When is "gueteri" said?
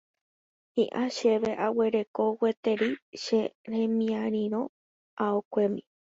2.43-2.87